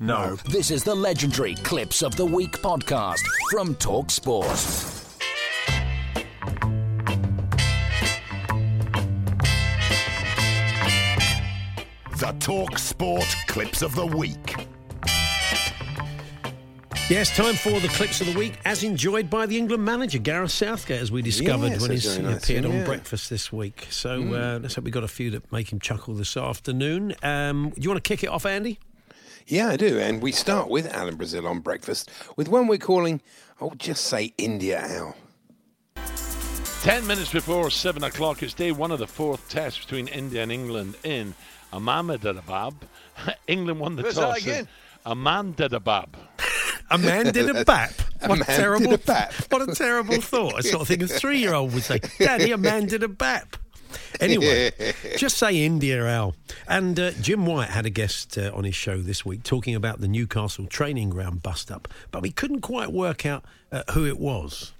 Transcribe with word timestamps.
No. 0.00 0.34
This 0.50 0.72
is 0.72 0.82
the 0.82 0.94
legendary 0.94 1.54
Clips 1.54 2.02
of 2.02 2.16
the 2.16 2.26
Week 2.26 2.50
podcast 2.50 3.20
from 3.52 3.76
TalkSport. 3.76 4.50
The 12.18 12.32
TalkSport 12.40 13.46
Clips 13.46 13.82
of 13.82 13.94
the 13.94 14.06
Week. 14.06 14.66
Yes, 17.08 17.36
time 17.36 17.54
for 17.54 17.78
the 17.80 17.88
clips 17.88 18.20
of 18.22 18.32
the 18.32 18.38
week, 18.38 18.54
as 18.64 18.82
enjoyed 18.82 19.28
by 19.28 19.44
the 19.44 19.58
England 19.58 19.84
manager 19.84 20.18
Gareth 20.18 20.50
Southgate, 20.50 21.02
as 21.02 21.12
we 21.12 21.20
discovered 21.20 21.68
Yes, 21.68 21.80
when 21.82 21.90
he 21.90 22.22
nice, 22.22 22.42
appeared 22.42 22.64
on 22.64 22.72
yeah. 22.72 22.84
breakfast 22.84 23.28
this 23.28 23.52
week. 23.52 23.86
So 23.90 24.22
uh, 24.34 24.58
let's 24.60 24.74
hope 24.74 24.84
we 24.84 24.90
got 24.90 25.04
a 25.04 25.08
few 25.08 25.30
that 25.32 25.52
make 25.52 25.70
him 25.70 25.78
chuckle 25.80 26.14
this 26.14 26.36
afternoon. 26.36 27.14
Um, 27.22 27.70
do 27.70 27.82
you 27.82 27.90
want 27.90 28.02
to 28.02 28.08
kick 28.08 28.24
it 28.24 28.28
off, 28.28 28.46
Andy? 28.46 28.80
Yeah, 29.46 29.68
I 29.68 29.76
do. 29.76 29.98
And 29.98 30.22
we 30.22 30.32
start 30.32 30.68
with 30.68 30.92
Alan 30.92 31.16
Brazil 31.16 31.46
on 31.46 31.60
breakfast 31.60 32.10
with 32.36 32.48
one 32.48 32.66
we're 32.66 32.78
calling, 32.78 33.20
oh, 33.60 33.72
just 33.76 34.04
say 34.06 34.32
India 34.38 34.80
Al. 34.80 35.16
Ten 36.82 37.06
minutes 37.06 37.32
before 37.32 37.70
seven 37.70 38.04
o'clock, 38.04 38.42
it's 38.42 38.54
day 38.54 38.70
one 38.72 38.90
of 38.90 38.98
the 38.98 39.06
fourth 39.06 39.48
test 39.48 39.80
between 39.80 40.06
India 40.08 40.42
and 40.42 40.52
England 40.52 40.96
in 41.02 41.34
Ahmedabad. 41.72 42.74
England 43.46 43.80
won 43.80 43.96
the 43.96 44.02
Where's 44.02 44.14
toss. 44.16 44.34
that 44.34 44.42
again? 44.42 44.68
Ahmedabad. 45.06 46.08
A 46.90 46.98
man 46.98 47.32
did 47.32 47.48
a 47.54 47.64
bap. 47.66 47.92
A 48.22 48.28
What 48.28 48.38
man 48.40 48.48
a 48.50 48.56
terrible, 48.56 48.90
did 48.90 49.00
a 49.00 49.04
bap. 49.04 49.32
what 49.50 49.68
a 49.68 49.74
terrible 49.74 50.20
thought. 50.20 50.54
I 50.56 50.60
sort 50.60 50.82
of 50.82 50.88
think 50.88 51.02
a 51.02 51.06
three-year-old 51.06 51.72
would 51.74 51.82
say, 51.82 52.00
"Daddy, 52.18 52.52
a 52.52 52.58
man 52.58 52.86
did 52.86 53.02
a 53.02 53.08
bap." 53.08 53.56
Anyway, 54.20 54.72
just 55.16 55.38
say 55.38 55.64
India, 55.64 56.06
Al. 56.06 56.34
And 56.68 56.98
uh, 56.98 57.10
Jim 57.12 57.46
White 57.46 57.70
had 57.70 57.86
a 57.86 57.90
guest 57.90 58.38
uh, 58.38 58.50
on 58.54 58.64
his 58.64 58.74
show 58.74 58.98
this 58.98 59.24
week 59.24 59.42
talking 59.42 59.74
about 59.74 60.00
the 60.00 60.08
Newcastle 60.08 60.66
training 60.66 61.10
ground 61.10 61.42
bust-up, 61.42 61.88
but 62.10 62.22
we 62.22 62.30
couldn't 62.30 62.60
quite 62.60 62.92
work 62.92 63.26
out 63.26 63.44
uh, 63.72 63.82
who 63.92 64.06
it 64.06 64.18
was. 64.18 64.72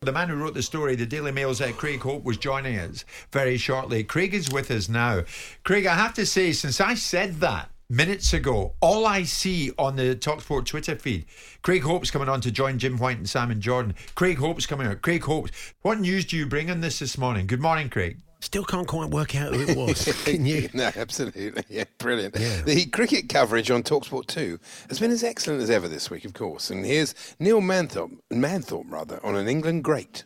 The 0.00 0.12
man 0.12 0.28
who 0.28 0.36
wrote 0.36 0.54
the 0.54 0.62
story, 0.62 0.94
the 0.94 1.06
Daily 1.06 1.32
Mail's 1.32 1.60
uh, 1.60 1.72
Craig 1.72 2.00
Hope, 2.00 2.22
was 2.22 2.36
joining 2.36 2.78
us 2.78 3.04
very 3.32 3.56
shortly. 3.56 4.04
Craig 4.04 4.32
is 4.32 4.48
with 4.48 4.70
us 4.70 4.88
now. 4.88 5.22
Craig, 5.64 5.86
I 5.86 5.94
have 5.94 6.14
to 6.14 6.24
say, 6.24 6.52
since 6.52 6.80
I 6.80 6.94
said 6.94 7.40
that 7.40 7.70
minutes 7.90 8.32
ago, 8.32 8.74
all 8.80 9.06
I 9.06 9.24
see 9.24 9.72
on 9.76 9.96
the 9.96 10.14
Talksport 10.14 10.66
Twitter 10.66 10.94
feed, 10.94 11.26
Craig 11.62 11.82
Hope's 11.82 12.12
coming 12.12 12.28
on 12.28 12.40
to 12.42 12.52
join 12.52 12.78
Jim 12.78 12.96
White 12.96 13.18
and 13.18 13.28
Simon 13.28 13.60
Jordan. 13.60 13.96
Craig 14.14 14.38
Hope's 14.38 14.66
coming 14.66 14.86
out. 14.86 15.02
Craig 15.02 15.24
Hope's. 15.24 15.50
What 15.82 15.98
news 15.98 16.24
do 16.24 16.36
you 16.36 16.46
bring 16.46 16.70
on 16.70 16.80
this 16.80 17.00
this 17.00 17.18
morning? 17.18 17.48
Good 17.48 17.60
morning, 17.60 17.88
Craig. 17.88 18.18
Still 18.40 18.64
can't 18.64 18.86
quite 18.86 19.10
work 19.10 19.34
out 19.34 19.54
who 19.54 19.62
it 19.62 19.76
was. 19.76 20.04
Can 20.24 20.46
you? 20.46 20.68
no, 20.72 20.90
absolutely. 20.94 21.64
Yeah, 21.68 21.84
brilliant. 21.98 22.36
Yeah. 22.38 22.62
The 22.62 22.86
cricket 22.86 23.28
coverage 23.28 23.70
on 23.70 23.82
Talksport 23.82 24.26
2 24.26 24.58
has 24.88 25.00
been 25.00 25.10
as 25.10 25.24
excellent 25.24 25.60
as 25.60 25.70
ever 25.70 25.88
this 25.88 26.08
week, 26.08 26.24
of 26.24 26.34
course. 26.34 26.70
And 26.70 26.84
here's 26.86 27.14
Neil 27.40 27.60
Manthorpe, 27.60 28.16
Manthorpe 28.30 28.86
rather, 28.88 29.24
on 29.24 29.34
an 29.34 29.48
England 29.48 29.82
great. 29.82 30.24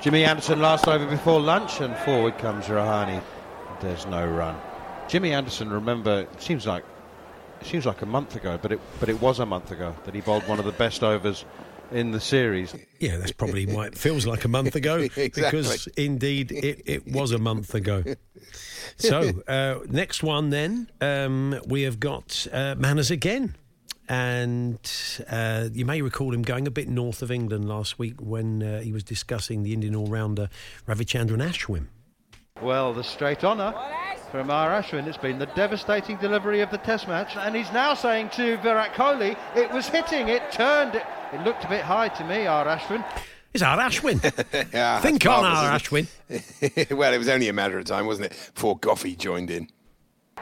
Jimmy 0.00 0.24
Anderson 0.24 0.60
last 0.60 0.88
over 0.88 1.06
before 1.06 1.40
lunch, 1.40 1.80
and 1.80 1.96
forward 1.98 2.36
comes 2.38 2.66
Rahane. 2.66 3.22
There's 3.80 4.06
no 4.06 4.26
run. 4.26 4.56
Jimmy 5.08 5.32
Anderson, 5.32 5.70
remember, 5.70 6.20
it 6.22 6.42
seems 6.42 6.66
like 6.66 6.84
it 7.60 7.66
seems 7.66 7.86
like 7.86 8.02
a 8.02 8.06
month 8.06 8.36
ago, 8.36 8.58
but 8.60 8.72
it 8.72 8.80
but 9.00 9.08
it 9.08 9.20
was 9.20 9.38
a 9.38 9.46
month 9.46 9.70
ago 9.70 9.94
that 10.04 10.14
he 10.14 10.20
bowled 10.20 10.46
one 10.48 10.58
of 10.58 10.64
the 10.64 10.72
best 10.72 11.02
overs 11.02 11.44
in 11.90 12.10
the 12.10 12.20
series. 12.20 12.74
Yeah, 12.98 13.16
that's 13.18 13.32
probably 13.32 13.66
why 13.66 13.86
it 13.86 13.96
feels 13.98 14.26
like 14.26 14.44
a 14.44 14.48
month 14.48 14.74
ago, 14.76 14.96
Exactly. 15.16 15.30
because 15.32 15.86
indeed 15.96 16.52
it, 16.52 16.82
it 16.86 17.06
was 17.06 17.32
a 17.32 17.38
month 17.38 17.74
ago. 17.74 18.02
So, 18.96 19.42
uh, 19.46 19.80
next 19.88 20.22
one 20.22 20.50
then, 20.50 20.90
um, 21.00 21.60
we 21.66 21.82
have 21.82 22.00
got 22.00 22.46
uh, 22.52 22.74
Manners 22.78 23.10
again. 23.10 23.54
And 24.08 24.78
uh, 25.28 25.68
you 25.72 25.84
may 25.84 26.00
recall 26.00 26.32
him 26.32 26.42
going 26.42 26.68
a 26.68 26.70
bit 26.70 26.88
north 26.88 27.22
of 27.22 27.30
England 27.32 27.68
last 27.68 27.98
week 27.98 28.20
when 28.20 28.62
uh, 28.62 28.80
he 28.80 28.92
was 28.92 29.02
discussing 29.02 29.64
the 29.64 29.72
Indian 29.72 29.96
all 29.96 30.06
rounder 30.06 30.48
Ravichandran 30.86 31.42
Ashwin. 31.42 31.86
Well, 32.62 32.94
the 32.94 33.02
straight 33.02 33.42
honour 33.42 33.74
from 34.30 34.48
R. 34.50 34.80
Ashwin. 34.80 35.08
It's 35.08 35.18
been 35.18 35.40
the 35.40 35.46
devastating 35.46 36.18
delivery 36.18 36.60
of 36.60 36.70
the 36.70 36.78
Test 36.78 37.08
match, 37.08 37.36
and 37.36 37.56
he's 37.56 37.70
now 37.72 37.94
saying 37.94 38.30
to 38.30 38.56
Virat 38.58 38.94
Kohli, 38.94 39.36
"It 39.56 39.72
was 39.72 39.88
hitting, 39.88 40.28
it 40.28 40.52
turned, 40.52 40.94
it, 40.94 41.02
it 41.32 41.42
looked 41.44 41.64
a 41.64 41.68
bit 41.68 41.82
high 41.82 42.08
to 42.08 42.24
me, 42.24 42.46
R. 42.46 42.64
Ashwin." 42.66 43.04
It's 43.54 43.62
R. 43.62 43.78
Ashwin. 43.78 44.20
Yeah, 44.74 45.00
Think 45.00 45.22
that's 45.22 45.34
on 45.34 45.42
marvellous, 45.44 45.92
R. 45.92 45.98
Ashwin. 46.00 46.96
well, 46.96 47.12
it 47.14 47.18
was 47.18 47.28
only 47.28 47.48
a 47.48 47.52
matter 47.54 47.78
of 47.78 47.84
time, 47.86 48.06
wasn't 48.06 48.26
it, 48.32 48.50
before 48.54 48.76
Goughie 48.78 49.16
joined 49.16 49.50
in. 49.50 49.68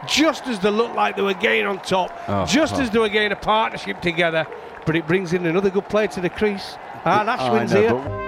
just 0.08 0.46
as 0.48 0.58
they 0.60 0.70
looked 0.70 0.96
like 0.96 1.14
they 1.16 1.22
were 1.22 1.34
getting 1.34 1.66
on 1.66 1.78
top, 1.80 2.10
Oh, 2.26 2.44
just 2.46 2.74
oh. 2.74 2.80
as 2.80 2.90
they 2.90 2.98
were 2.98 3.08
getting 3.08 3.30
a 3.32 3.36
partnership 3.36 4.00
together. 4.00 4.46
But 4.86 4.96
it 4.96 5.06
brings 5.06 5.32
in 5.32 5.46
another 5.46 5.70
good 5.70 5.88
player 5.88 6.08
to 6.08 6.20
the 6.20 6.28
crease. 6.28 6.76
And 7.04 7.28
Ashwin's 7.28 7.72
I 7.72 7.80
know, 7.80 7.80
here. 7.80 7.90
but 7.92 8.24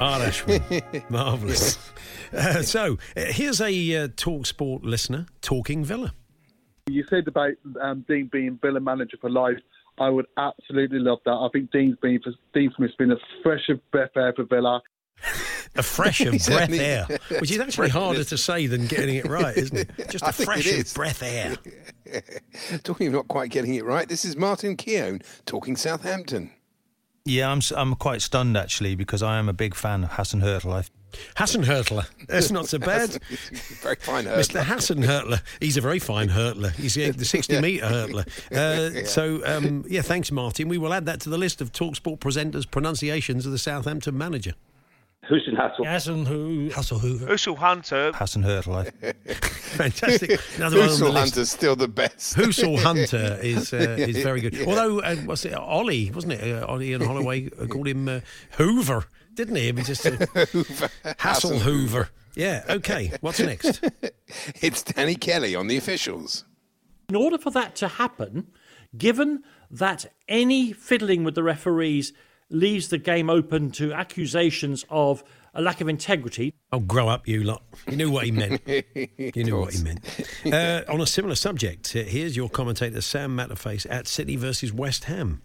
R. 0.00 0.20
Ashwin. 0.20 1.02
Marvellous. 1.10 1.78
Uh, 2.32 2.62
so, 2.62 2.98
uh, 3.16 3.24
here's 3.26 3.60
a 3.60 3.96
uh, 3.96 4.08
Talk 4.16 4.46
Sport 4.46 4.82
listener 4.84 5.26
talking 5.40 5.84
Villa. 5.84 6.12
You 6.86 7.04
said 7.08 7.28
about 7.28 7.52
um, 7.80 8.04
Dean 8.08 8.28
being 8.32 8.58
Villa 8.60 8.80
manager 8.80 9.16
for 9.20 9.30
life. 9.30 9.58
I 9.98 10.08
would 10.08 10.26
absolutely 10.36 10.98
love 10.98 11.18
that. 11.26 11.32
I 11.32 11.48
think 11.52 11.70
Dean's 11.70 11.96
been 12.00 12.20
for 12.22 12.32
Dean 12.54 12.72
Smith's 12.76 12.94
been 12.96 13.12
a 13.12 13.16
fresh 13.42 13.68
of 13.68 13.78
breath 13.90 14.10
air 14.16 14.32
for 14.34 14.44
Villa. 14.44 14.80
A 15.76 15.84
fresh 15.84 16.20
of 16.22 16.32
breath 16.46 16.62
only- 16.70 16.80
air, 16.80 17.06
which 17.38 17.52
is 17.52 17.60
actually 17.60 17.90
harder 17.90 18.24
to 18.24 18.36
say 18.36 18.66
than 18.66 18.88
getting 18.88 19.14
it 19.14 19.26
right, 19.28 19.56
isn't 19.56 19.76
it? 19.78 20.08
Just 20.10 20.24
a 20.26 20.32
think 20.32 20.46
fresh 20.48 20.66
it 20.66 20.88
of 20.88 20.94
breath 20.94 21.22
air. 21.22 21.56
Talking 22.82 23.06
of 23.08 23.12
not 23.12 23.28
quite 23.28 23.50
getting 23.52 23.74
it 23.76 23.84
right, 23.84 24.08
this 24.08 24.24
is 24.24 24.36
Martin 24.36 24.76
Keown 24.76 25.20
talking 25.46 25.76
Southampton. 25.76 26.50
Yeah, 27.24 27.50
I'm 27.52 27.58
s- 27.58 27.70
I'm 27.76 27.94
quite 27.94 28.20
stunned 28.20 28.56
actually 28.56 28.96
because 28.96 29.22
I 29.22 29.38
am 29.38 29.48
a 29.48 29.52
big 29.52 29.76
fan 29.76 30.02
of 30.04 30.12
Hassan 30.14 30.40
Hurtle. 30.40 30.72
I 30.72 30.82
Hassan 31.36 31.62
Hurtler. 31.64 32.06
That's 32.26 32.50
not 32.50 32.66
so 32.68 32.78
bad. 32.78 33.10
Very 33.82 33.96
fine, 33.96 34.24
Mr. 34.24 34.60
Hurtler. 34.60 34.64
Hassan 34.64 34.96
Hurtler. 34.98 35.42
He's 35.60 35.76
a 35.76 35.80
very 35.80 35.98
fine 35.98 36.28
hurtler. 36.28 36.72
He's 36.72 36.94
the 36.94 37.12
60 37.24 37.54
Yeah. 37.54 37.60
metre 37.60 37.86
hurtler. 37.86 38.26
Uh, 38.52 39.04
So, 39.06 39.40
um, 39.46 39.84
yeah, 39.88 40.02
thanks, 40.02 40.30
Martin. 40.32 40.68
We 40.68 40.78
will 40.78 40.92
add 40.92 41.06
that 41.06 41.20
to 41.20 41.28
the 41.30 41.38
list 41.38 41.60
of 41.60 41.72
Talksport 41.72 42.18
presenters' 42.18 42.70
pronunciations 42.70 43.46
of 43.46 43.52
the 43.52 43.58
Southampton 43.58 44.16
manager. 44.18 44.52
Hussein 45.28 45.54
Hassel. 45.54 45.84
Hassan 45.84 46.26
Hu 46.26 46.70
Hassan 46.74 46.98
Hoover. 46.98 47.26
Usul 47.26 47.56
Hunter. 47.56 48.10
Hassan 48.14 48.42
Hurtle. 48.42 48.74
I, 48.74 49.12
Fantastic. 49.44 50.40
Another 50.56 50.78
one 50.80 50.88
Usul 50.88 51.12
list. 51.12 51.16
Hunter's 51.34 51.50
still 51.50 51.76
the 51.76 51.86
best. 51.88 52.36
Hoosall 52.36 52.78
Hunter 52.82 53.38
is 53.42 53.72
uh, 53.72 53.76
is 53.98 54.16
very 54.22 54.40
good. 54.40 54.54
Yeah. 54.54 54.66
Although, 54.66 55.00
uh, 55.00 55.14
what's 55.16 55.44
it, 55.44 55.54
Ollie, 55.54 56.10
wasn't 56.10 56.32
it? 56.32 56.62
Uh, 56.62 56.66
Ollie 56.66 56.92
and 56.94 57.04
Holloway 57.04 57.48
uh, 57.60 57.66
called 57.66 57.86
him 57.86 58.08
uh, 58.08 58.20
Hoover, 58.52 59.04
didn't 59.40 59.56
he? 59.56 59.68
I 59.70 59.72
mean, 59.72 59.86
just 59.86 60.04
uh, 60.06 60.16
Hassel 61.18 61.58
Hoover. 61.60 62.10
Yeah, 62.34 62.62
okay. 62.68 63.10
What's 63.22 63.40
next? 63.40 63.82
It's 64.62 64.82
Danny 64.84 65.16
Kelly 65.16 65.56
on 65.56 65.66
the 65.66 65.76
officials. 65.76 66.44
In 67.08 67.16
order 67.16 67.36
for 67.38 67.50
that 67.50 67.74
to 67.76 67.88
happen, 67.88 68.46
given 68.96 69.42
that 69.70 70.06
any 70.28 70.72
fiddling 70.72 71.24
with 71.24 71.34
the 71.34 71.42
referees 71.42 72.12
leaves 72.50 72.88
the 72.88 72.98
game 72.98 73.28
open 73.30 73.70
to 73.72 73.92
accusations 73.92 74.84
of 74.88 75.24
a 75.52 75.60
lack 75.62 75.80
of 75.80 75.88
integrity, 75.88 76.54
Oh, 76.70 76.78
grow 76.78 77.08
up, 77.08 77.26
you 77.26 77.42
lot. 77.42 77.62
You 77.90 77.96
knew 77.96 78.10
what 78.10 78.24
he 78.24 78.30
meant. 78.30 78.62
You 78.66 79.42
knew 79.44 79.58
what 79.58 79.72
he 79.74 79.82
meant. 79.82 80.00
Uh, 80.46 80.82
on 80.92 81.00
a 81.00 81.06
similar 81.06 81.34
subject, 81.34 81.96
uh, 81.96 82.04
here's 82.04 82.36
your 82.36 82.48
commentator, 82.48 83.00
Sam 83.00 83.36
Matterface, 83.36 83.84
at 83.90 84.06
City 84.06 84.36
versus 84.36 84.72
West 84.72 85.04
Ham. 85.04 85.42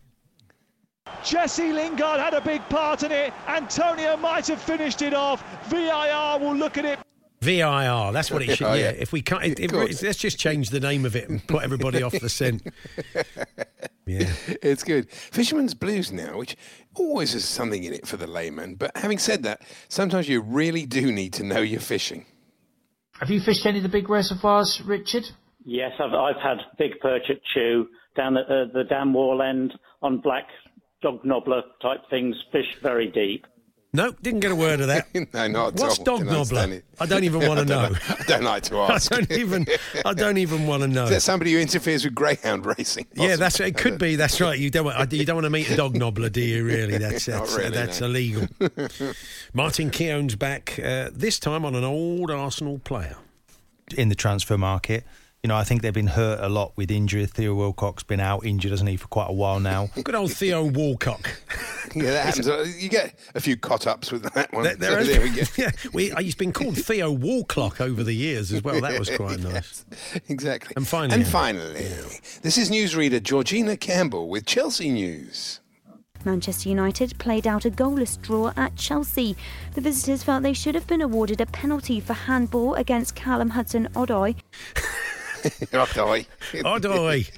Jesse 1.25 1.73
Lingard 1.73 2.19
had 2.19 2.33
a 2.33 2.41
big 2.41 2.61
part 2.69 3.03
in 3.03 3.11
it. 3.11 3.33
Antonio 3.47 4.15
might 4.15 4.47
have 4.47 4.61
finished 4.61 5.01
it 5.01 5.13
off. 5.13 5.43
VIR 5.69 6.39
will 6.39 6.55
look 6.55 6.77
at 6.77 6.85
it. 6.85 6.99
VIR. 7.41 8.11
That's 8.11 8.29
what 8.31 8.41
it 8.43 8.55
should. 8.55 8.67
Oh, 8.67 8.73
yeah. 8.73 8.91
yeah. 8.91 8.97
If 8.97 9.11
we 9.11 9.21
can't, 9.21 9.43
if, 9.43 9.65
Of 9.65 9.71
course. 9.71 9.91
if, 9.97 10.03
let's 10.03 10.17
just 10.19 10.39
change 10.39 10.69
the 10.69 10.79
name 10.79 11.03
of 11.05 11.15
it 11.15 11.27
and 11.29 11.45
put 11.47 11.63
everybody 11.63 12.03
off 12.03 12.13
the 12.13 12.29
scent. 12.29 12.63
Yeah. 14.07 14.31
It's 14.61 14.83
good. 14.83 15.09
Fisherman's 15.09 15.73
Blues 15.73 16.11
now, 16.11 16.37
which 16.37 16.55
always 16.93 17.33
has 17.33 17.43
something 17.43 17.83
in 17.83 17.91
it 17.91 18.07
for 18.07 18.17
the 18.17 18.27
layman. 18.27 18.75
But 18.75 18.95
having 18.95 19.17
said 19.17 19.41
that, 19.43 19.63
sometimes 19.87 20.29
you 20.29 20.41
really 20.41 20.85
do 20.85 21.11
need 21.11 21.33
to 21.33 21.43
know 21.43 21.61
your 21.61 21.79
fishing. 21.79 22.27
Have 23.19 23.31
you 23.31 23.39
fished 23.39 23.65
any 23.65 23.77
of 23.77 23.83
the 23.83 23.89
big 23.89 24.07
reservoirs, 24.07 24.79
Richard? 24.85 25.23
Yes, 25.63 25.93
I've, 25.99 26.13
I've 26.13 26.39
had 26.39 26.57
big 26.77 26.99
perch 27.01 27.23
at 27.31 27.37
Chew 27.55 27.87
down 28.15 28.37
at 28.37 28.45
uh, 28.45 28.65
the 28.71 28.83
dam 28.87 29.11
wall 29.11 29.41
end 29.41 29.73
on 30.03 30.19
black 30.19 30.45
dog 31.01 31.23
knobbler 31.23 31.63
type 31.81 32.01
things, 32.09 32.35
fish 32.51 32.75
very 32.81 33.07
deep. 33.07 33.45
Nope, 33.93 34.17
didn't 34.21 34.41
get 34.41 34.51
a 34.51 34.55
word 34.55 34.81
of 34.81 34.87
that. 34.87 35.07
no, 35.33 35.47
not 35.47 35.67
at 35.69 35.79
What's 35.79 35.99
all. 35.99 36.03
dog 36.03 36.19
Can 36.19 36.27
understand 36.27 36.71
knobbler? 36.71 36.77
it. 36.79 36.85
I 36.99 37.05
don't 37.05 37.23
even 37.23 37.47
want 37.47 37.59
to 37.65 37.65
know. 37.65 37.91
I 38.09 38.23
don't 38.27 38.43
like 38.43 38.63
to 38.63 38.77
ask. 38.91 39.13
I 39.13 39.21
don't 39.21 39.31
even. 39.31 39.65
I 40.03 40.13
don't 40.13 40.37
even 40.37 40.67
want 40.67 40.81
to 40.81 40.89
know. 40.89 41.05
Is 41.05 41.11
that 41.11 41.21
somebody 41.21 41.53
who 41.53 41.59
interferes 41.59 42.03
with 42.03 42.13
greyhound 42.13 42.65
racing? 42.65 43.05
Yeah, 43.13 43.37
that's 43.37 43.57
Possibly. 43.59 43.67
it. 43.69 43.77
Could 43.77 43.97
be. 43.97 44.17
That's 44.17 44.41
right. 44.41 44.59
You 44.59 44.69
don't. 44.69 44.83
Want, 44.83 45.13
you 45.13 45.23
don't 45.23 45.37
want 45.37 45.45
to 45.45 45.49
meet 45.49 45.69
a 45.69 45.77
dog 45.77 45.95
knobbler, 45.95 46.27
do 46.29 46.41
you? 46.41 46.65
Really? 46.65 46.97
That's 46.97 47.25
Not 47.29 47.39
that's, 47.45 47.55
really, 47.57 47.69
that's 47.69 48.01
no. 48.01 48.07
illegal. 48.07 48.47
Martin 49.53 49.89
Keown's 49.91 50.35
back 50.35 50.77
uh, 50.83 51.09
this 51.13 51.39
time 51.39 51.63
on 51.63 51.73
an 51.73 51.85
old 51.85 52.29
Arsenal 52.31 52.79
player. 52.79 53.15
in 53.97 54.09
the 54.09 54.15
transfer 54.15 54.57
market. 54.57 55.05
You 55.45 55.49
know, 55.49 55.57
I 55.57 55.63
think 55.63 55.83
they've 55.83 55.93
been 55.93 56.07
hurt 56.07 56.39
a 56.41 56.49
lot 56.49 56.73
with 56.75 56.89
injury. 56.89 57.23
Theo 57.27 57.53
Wilcock's 57.55 58.01
been 58.01 58.19
out 58.19 58.43
injured, 58.43 58.71
hasn't 58.71 58.89
he, 58.89 58.97
for 58.97 59.07
quite 59.09 59.29
a 59.29 59.31
while 59.31 59.59
now. 59.59 59.91
Good 60.03 60.15
old 60.15 60.31
Theo 60.31 60.67
Walcock. 60.67 61.29
Yeah, 61.93 62.11
that 62.11 62.25
happens. 62.25 62.81
You 62.81 62.89
get 62.89 63.17
a 63.35 63.39
few 63.39 63.55
cot 63.55 63.87
ups 63.87 64.11
with 64.11 64.23
that 64.33 64.51
one. 64.51 64.63
There, 64.63 64.75
there 64.75 64.97
has 64.97 65.07
there 65.07 65.21
we 65.21 65.29
go. 65.29 65.43
yeah, 65.55 65.71
we, 65.93 66.11
uh, 66.11 66.19
he's 66.19 66.35
been 66.35 66.51
called 66.51 66.75
Theo 66.75 67.15
Walclock 67.15 67.79
over 67.79 68.03
the 68.03 68.11
years 68.11 68.51
as 68.51 68.63
well. 68.63 68.81
That 68.81 68.99
was 68.99 69.09
quite 69.11 69.39
nice. 69.39 69.85
Exactly. 70.27 70.73
And 70.75 70.85
finally, 70.85 71.21
And 71.21 71.27
finally, 71.27 71.85
this 72.41 72.57
is 72.57 72.69
newsreader 72.69 73.23
Georgina 73.23 73.77
Campbell 73.77 74.27
with 74.27 74.45
Chelsea 74.45 74.89
News. 74.89 75.61
Manchester 76.25 76.69
United 76.69 77.17
played 77.19 77.45
out 77.45 77.65
a 77.65 77.71
goalless 77.71 78.19
draw 78.21 78.51
at 78.57 78.75
Chelsea. 78.75 79.37
The 79.73 79.81
visitors 79.81 80.23
felt 80.23 80.43
they 80.43 80.53
should 80.53 80.75
have 80.75 80.87
been 80.87 81.01
awarded 81.01 81.39
a 81.39 81.45
penalty 81.45 81.99
for 81.99 82.13
handball 82.13 82.73
against 82.73 83.15
Callum 83.15 83.51
Hudson 83.51 83.87
Odoi. 83.93 84.35
Odoi. 85.45 86.25
Odoi. 86.53 87.29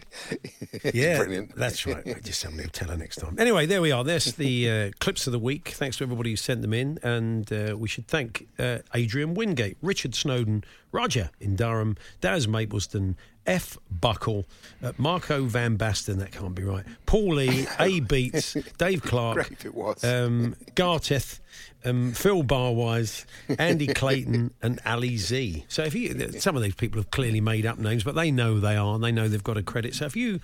Yeah, 0.93 1.17
Brilliant. 1.17 1.55
That's 1.55 1.85
right. 1.85 2.23
Just 2.23 2.39
somebody 2.41 2.63
will 2.63 2.71
tell 2.71 2.89
her 2.89 2.97
next 2.97 3.17
time. 3.17 3.35
Anyway, 3.39 3.65
there 3.65 3.81
we 3.81 3.91
are. 3.91 4.03
There's 4.03 4.33
the 4.33 4.69
uh, 4.69 4.91
clips 4.99 5.27
of 5.27 5.33
the 5.33 5.39
week. 5.39 5.69
Thanks 5.69 5.97
to 5.97 6.03
everybody 6.03 6.31
who 6.31 6.35
sent 6.35 6.61
them 6.61 6.73
in, 6.73 6.99
and 7.03 7.51
uh, 7.51 7.75
we 7.77 7.87
should 7.87 8.07
thank 8.07 8.47
uh, 8.59 8.79
Adrian 8.93 9.33
Wingate, 9.33 9.77
Richard 9.81 10.15
Snowden, 10.15 10.63
Roger 10.91 11.29
in 11.39 11.55
Durham, 11.55 11.97
Daz 12.21 12.47
Mapleston, 12.47 13.17
F. 13.47 13.77
Buckle, 13.89 14.45
uh, 14.83 14.91
Marco 14.97 15.45
Van 15.45 15.77
Basten. 15.77 16.17
That 16.19 16.31
can't 16.31 16.53
be 16.53 16.63
right. 16.63 16.83
Paul 17.05 17.35
Lee, 17.35 17.65
A. 17.79 17.99
Beats, 18.01 18.53
Dave 18.77 19.01
Clark, 19.01 19.51
if 19.51 19.65
it 19.65 19.73
was. 19.73 20.03
um, 20.03 20.55
Garteth, 20.75 21.39
um, 21.85 22.11
Phil 22.13 22.43
Barwise, 22.43 23.25
Andy 23.57 23.87
Clayton, 23.93 24.53
and 24.61 24.79
Ali 24.85 25.17
Z. 25.17 25.65
So 25.69 25.83
if 25.83 25.95
you, 25.95 26.31
some 26.33 26.55
of 26.57 26.61
these 26.61 26.75
people 26.75 26.99
have 26.99 27.09
clearly 27.11 27.41
made 27.41 27.65
up 27.65 27.79
names, 27.79 28.03
but 28.03 28.15
they 28.15 28.29
know 28.29 28.59
they 28.59 28.75
are, 28.75 28.93
and 28.95 29.03
they 29.03 29.11
know 29.11 29.27
they've 29.27 29.43
got 29.43 29.57
a 29.57 29.63
credit. 29.63 29.95
So 29.95 30.05
if 30.05 30.15
you 30.15 30.39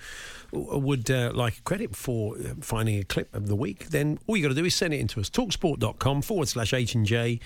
would 0.52 1.10
uh, 1.10 1.32
like 1.34 1.58
a 1.58 1.62
credit 1.62 1.94
for 1.94 2.36
uh, 2.38 2.54
finding 2.60 2.98
a 2.98 3.04
clip 3.04 3.34
of 3.34 3.48
the 3.48 3.56
week, 3.56 3.88
then 3.88 4.18
all 4.26 4.36
you 4.36 4.42
got 4.42 4.48
to 4.50 4.54
do 4.54 4.64
is 4.64 4.74
send 4.74 4.94
it 4.94 5.00
in 5.00 5.08
to 5.08 5.20
us. 5.20 5.28
Talksport.com 5.30 6.22
forward 6.22 6.48
slash 6.48 6.72
H 6.72 6.94
and 6.94 7.04
J. 7.04 7.40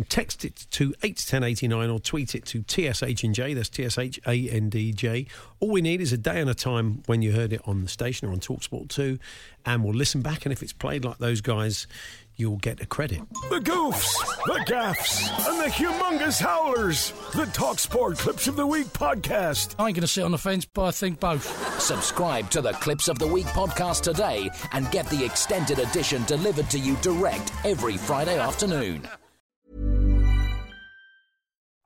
You 0.00 0.04
can 0.04 0.08
text 0.08 0.46
it 0.46 0.66
to 0.70 0.94
eight 1.02 1.18
to 1.18 1.26
ten 1.26 1.44
eighty 1.44 1.68
nine 1.68 1.90
or 1.90 2.00
tweet 2.00 2.34
it 2.34 2.46
to 2.46 2.64
TSH 2.66 3.22
and 3.22 3.34
J. 3.34 3.52
That's 3.52 3.68
T 3.68 3.84
S 3.84 3.98
H 3.98 4.18
A 4.26 4.48
N 4.48 4.70
D 4.70 4.94
J. 4.94 5.26
All 5.58 5.68
we 5.68 5.82
need 5.82 6.00
is 6.00 6.10
a 6.10 6.16
day 6.16 6.40
and 6.40 6.48
a 6.48 6.54
time 6.54 7.02
when 7.04 7.20
you 7.20 7.32
heard 7.32 7.52
it 7.52 7.60
on 7.66 7.82
the 7.82 7.88
station 7.88 8.26
or 8.26 8.32
on 8.32 8.40
Talksport 8.40 8.88
two, 8.88 9.18
and 9.66 9.84
we'll 9.84 9.92
listen 9.92 10.22
back. 10.22 10.46
And 10.46 10.54
if 10.54 10.62
it's 10.62 10.72
played 10.72 11.04
like 11.04 11.18
those 11.18 11.42
guys, 11.42 11.86
you'll 12.36 12.56
get 12.56 12.80
a 12.80 12.86
credit. 12.86 13.20
The 13.50 13.58
goofs, 13.58 14.16
the 14.46 14.64
gaffs, 14.64 15.28
and 15.46 15.60
the 15.60 15.66
humongous 15.66 16.40
howlers. 16.40 17.10
The 17.34 17.44
Talksport 17.52 18.16
Clips 18.16 18.48
of 18.48 18.56
the 18.56 18.66
Week 18.66 18.86
podcast. 18.86 19.74
I 19.78 19.88
ain't 19.88 19.96
going 19.96 20.00
to 20.00 20.06
sit 20.06 20.24
on 20.24 20.30
the 20.30 20.38
fence, 20.38 20.64
but 20.64 20.84
I 20.84 20.90
think 20.92 21.20
both. 21.20 21.78
Subscribe 21.78 22.48
to 22.52 22.62
the 22.62 22.72
Clips 22.72 23.08
of 23.08 23.18
the 23.18 23.26
Week 23.26 23.44
podcast 23.48 24.00
today 24.00 24.48
and 24.72 24.90
get 24.90 25.10
the 25.10 25.22
extended 25.22 25.78
edition 25.78 26.24
delivered 26.24 26.70
to 26.70 26.78
you 26.78 26.96
direct 27.02 27.52
every 27.66 27.98
Friday 27.98 28.38
afternoon. 28.38 29.06